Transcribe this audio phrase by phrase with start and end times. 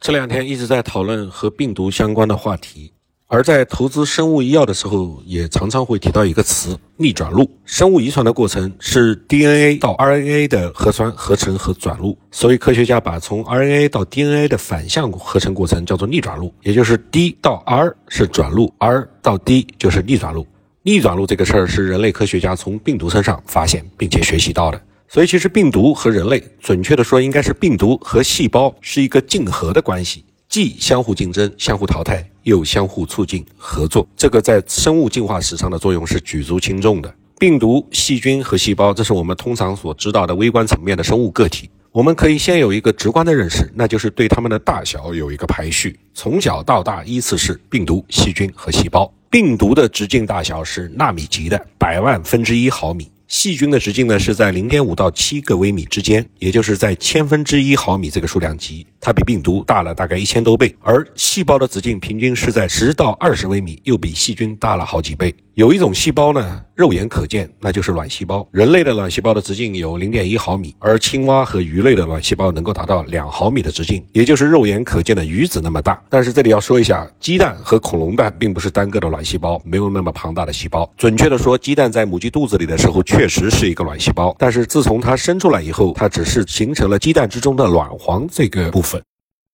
[0.00, 2.90] 这两天一直在讨论和病毒相关的话题，
[3.26, 7.50] 而在投资生物医药的时候，也常常会提到一个词——逆转录。
[7.66, 20.46] 生物遗传的过程是 DNA 到 RNA 的核酸合成和转录，所以科学家把从 RNA 到 DNA 的反向合成过程叫做逆转录，也就是 D 到 R 是转录，R 到 D 就是逆转录。
[20.82, 24.80] 逆转录这个事儿是人类科学家从病毒身上发现并且学习到的。
[25.12, 34.06] 所以，其实病毒和人类，准确的说，应该是病毒和细胞是一个竞合的关系，既相互竞争、相互淘汰，又相互促进合作。
[34.16, 37.12] 这个在生物进化史上的作用是举足轻重的。
[37.40, 41.68] 病毒、细菌和细胞，这是我们通常所知道的微观层面的生物个体。
[41.90, 49.12] 我们可以先有一个直观的认识，那就是对它们的大小有一个排序，从小到大依次是病毒、细菌和细胞。
[49.28, 53.10] 病毒的直径大小是纳米级的，百万分之一毫米。
[53.30, 60.74] 细菌的直径呢是在零点五到七个微米之间，也就是在千分之一毫米这个数量级，它比病毒大了大概一千多倍。
[60.80, 65.34] 而细胞的直径平均是在十到二十微米，又比细菌大了好几倍。
[65.54, 68.46] 有一种细胞呢，肉眼可见，那就是卵细胞。
[68.50, 76.00] 人类的卵细胞的直径有零点一毫米，而青蛙和鱼类的卵细胞能够达到两毫米的直径，也就是肉眼可见的鱼子那么大。
[76.08, 80.90] 但是这里要说一下，鸡蛋和恐龙蛋并不是单个的卵细胞，没有那么庞大的细胞。
[80.96, 88.89] 准确的说，鸡蛋在母鸡肚子里的时候确实是一个卵细胞，但是自从它生出来以后，它只是形成了鸡蛋之中的卵黄这个部分。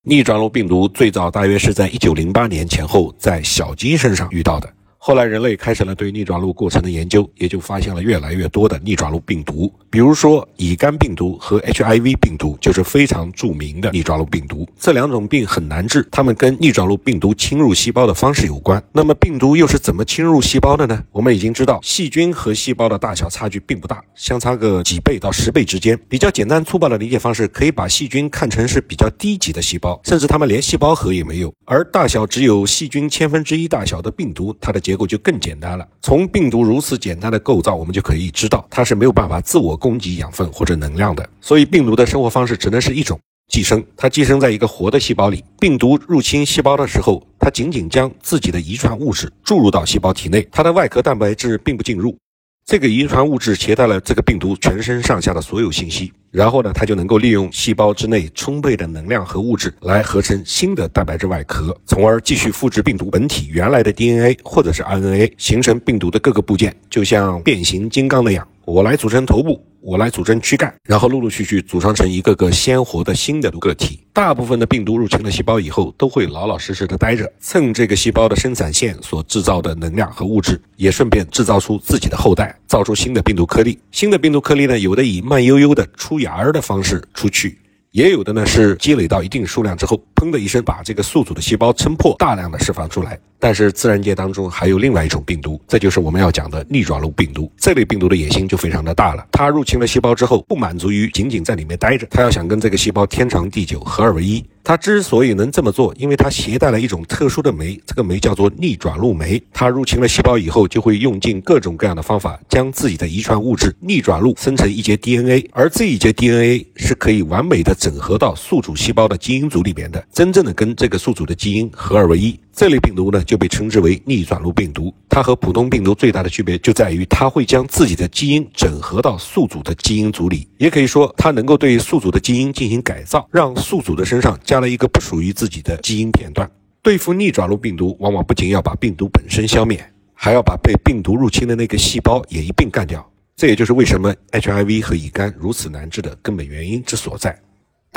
[0.09, 4.76] 逆转录病毒最早大约是在一九零八年前后在小鸡身上遇到的。
[5.07, 9.73] 后来，人类开始了对逆转录过程的研究，也就发现了越来越多的逆转录病毒。
[9.89, 14.69] 比如说，乙肝病毒和 HIV 病毒就是非常著名的逆转录病毒。
[14.77, 18.83] 这两种病很难治，它们跟逆转录病毒侵入细胞的方式有关。
[18.91, 21.01] 那么，病毒又是怎么侵入细胞的呢？
[21.13, 25.97] 我们已经知道，细菌和细胞的大小差距并不大，相差个几倍到十倍之间。
[26.09, 31.55] 比较简单粗暴的理解方式，可以把细菌看成是比较低级的细胞，甚至它们连细胞核也没有。
[31.65, 35.87] 而大小只有细菌千分之一大小的病毒，它的结结构就更简单了。
[36.01, 41.29] 从病毒如此简单的构造，我们就可以知道它是没有办法自我供给养分或者能量的。
[41.39, 43.21] 所以，病毒的生活方式只能是一种
[43.53, 43.85] 寄生。
[43.95, 45.45] 它寄生在一个活的细胞里。
[45.61, 52.17] 病毒入侵细胞的时候，它仅仅将自己的遗传物质注入到细胞体内，它的外壳蛋白质并不进入。
[52.65, 68.47] 这个遗传物质携带了这个病毒全身上下的所有信息，然后呢，它就能够利用细胞之内充沛的能量和物质来合成新的蛋白质外壳，从而继续复制病毒本体原来的 DNA 或者是 RNA，形成病毒的各个部件，就像变形金刚那样。
[68.67, 74.01] 我来组成头部，我来组成躯干，然后陆陆续续组装成一个个鲜活的新的个体。
[74.13, 83.79] 大部分的病毒入侵了细胞以后，都会老老实实的待着，蹭这个细胞的生产线所制造的能量和物质，也顺便制造出自己的后代，造出新的病毒颗粒。
[83.93, 87.57] 新的病毒颗粒呢，有的以慢悠悠的出芽儿的方式出去。
[87.93, 93.19] 也有的呢是积累到一定数量之后，砰的一声把这个宿主的细胞撑破，大量的释放出来。
[93.39, 97.51] 但是自然界当中还有另外一种病毒，这就是我们要讲的逆转录病毒。
[97.57, 104.45] 这类病毒的野心就非常的大了，它入侵了细胞之后，不满足于仅仅在里面待着，它要想跟这个细胞天长地久，合二为一。
[104.65, 109.41] 它之所以能这么做，因为它携带了一种特殊的酶，这个酶叫做逆转录酶。
[109.53, 122.37] 它入侵了细胞以后，就会用尽各种各样的方法，将自己的遗传物质逆转录生成一节 DNA，而这一节 DNA 是可以完美的整合到宿主细胞的基因组里边的，真正的跟这个宿主的基因合二为一。
[122.57, 124.91] 这类病毒呢，就被称之为逆转录病毒。
[125.11, 136.51] 它和普通病毒最大的区别就在于，它会将自己的基因整合到宿主的基因组里，也可以说，它能够对宿主的基因进行改造，让宿主的身上加了一个不属于自己的基因片段。
[136.81, 139.79] 对付逆转录病毒，往往不仅要把病毒本身消灭，
[140.15, 143.07] 还要把被病毒入侵的那个细胞也一并干掉。
[143.37, 147.39] 这也就是为什么 HIV 和乙肝如此难治的根本原因之所在。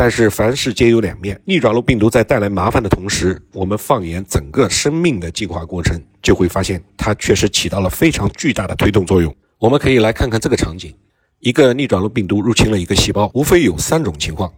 [0.02, 9.36] 但是凡事皆有两面，逆转录病毒在带来麻烦的同时，我们放眼整个生命的进化过程，就会发现它确实起到了非常巨大的推动作用。
[9.58, 10.96] 我们可以来看看这个场景：
[11.42, 14.50] 一个逆转录病毒入侵了一个细胞，无非有三种情况。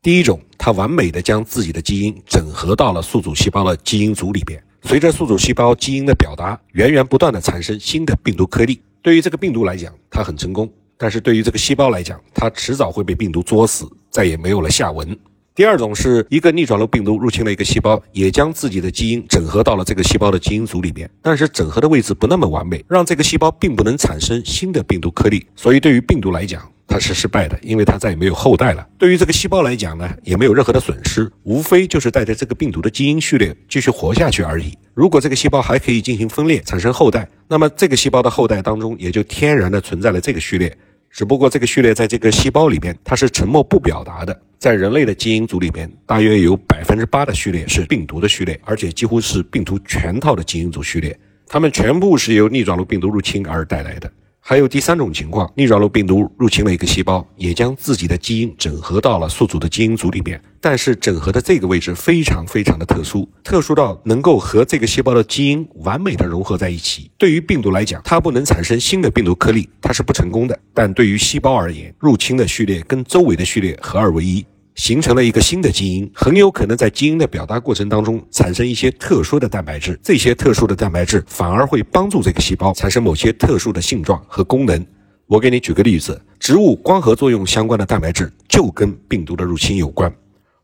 [0.00, 8.80] 第一种，它完美的将自己的基因整合到了宿主细胞的基因组里边，随着宿主细胞基因的表达，源源不断的产生新的病毒颗粒。
[9.02, 10.72] 对于这个病毒来讲，它很成功。
[11.00, 15.16] 但是对于这个细胞来讲，它迟早会被病毒作死，再也没有了下文。
[15.54, 25.44] 第二种是一个逆转录病毒入侵了一个细胞，也将自己的基因整合到了这个细胞的基因组里面，但是整合的位置不那么完美，让这个细胞并不能产生新的病毒颗粒。
[25.56, 28.86] 所以对于病毒来讲，它是失败的，因为它再也没有后代了。
[28.96, 34.72] 对于这个细胞来讲呢，也没有任何的损失，无非就是带着这个病毒的基因序列继续活下去而已。
[34.94, 40.76] 如果这个细胞还可以进行分裂产生后代，那么这个细胞的后代当中也就天然的存在了这个序列。
[41.18, 44.40] 只不过这个序列在这个细胞里边它是沉默不表达的。
[44.56, 51.18] 在人类的基因组里边，大约有百分之八的序列是病毒的序列，而且几乎是病毒全套的基因组序列，
[51.48, 54.08] 它们全部是由逆转录病毒入侵而带来的。
[54.48, 60.42] 还有第三种情况，逆转录病毒入侵了一个细胞，也将自己的基因整合到了宿主的基因组里面。
[60.58, 67.10] 但是整合的这个位置非常非常的特殊，特殊到能够和这个细胞的基因完美的融合在一起。
[67.18, 70.58] 对于病毒来讲，它不能产生新的病毒颗粒，它是不成功的。
[70.72, 74.42] 但对于细胞而言，入侵的序列跟周围的序列合二为一。
[74.78, 84.86] 形成了一个新的基因，很有可能在基因的表达过程当中产生一些特殊的蛋白质，这些特殊的蛋白质反而会帮助这个细胞产生某些特殊的性状和功能。
[85.26, 90.10] 我给你举个例子，植物光合作用相关的蛋白质就跟病毒的入侵有关，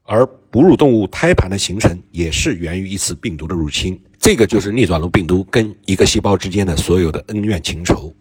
[0.05, 4.01] 而哺乳动物胎盘的形成也是源于一次病毒的入侵。
[4.21, 8.15] 这个就是逆转录病毒跟一个细胞之间的所有的恩怨情仇。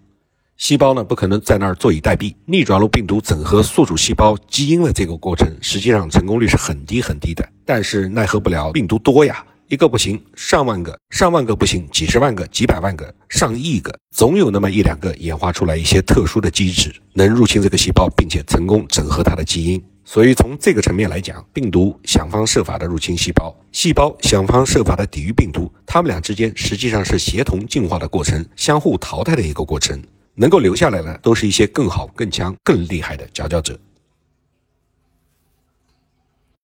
[0.63, 2.33] 细胞呢不可能在那儿坐以待毙。
[2.45, 7.45] 逆转录病毒整合宿主细胞基因的这个过程，实际上成功率是很低很低的。
[7.65, 19.83] 但是奈何不了病毒多呀，一个不行，上万个，上万个不行，几十万个、几百万个、上亿个，总有那么一两个演化出来一些特殊的机制，能入侵这个细胞，并且成功整合它的基因。
[20.06, 30.01] 所以从这个层面来讲，病毒想方设法的入侵细胞，细胞想方设法的抵御病毒，它们俩之间实际上是协同进化的过程，相互淘汰的一个过程。
[30.35, 33.77] 能够留下来的，都是一些更好、更强、更厉害的佼佼者。